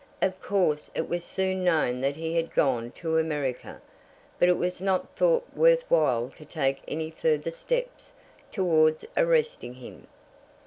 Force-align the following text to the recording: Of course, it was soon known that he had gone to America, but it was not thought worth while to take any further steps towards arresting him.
Of 0.19 0.41
course, 0.41 0.89
it 0.95 1.07
was 1.07 1.23
soon 1.23 1.63
known 1.63 2.01
that 2.01 2.15
he 2.15 2.35
had 2.35 2.55
gone 2.55 2.89
to 2.93 3.19
America, 3.19 3.79
but 4.39 4.49
it 4.49 4.57
was 4.57 4.81
not 4.81 5.15
thought 5.15 5.45
worth 5.55 5.83
while 5.91 6.29
to 6.37 6.43
take 6.43 6.81
any 6.87 7.11
further 7.11 7.51
steps 7.51 8.13
towards 8.51 9.05
arresting 9.15 9.75
him. 9.75 10.07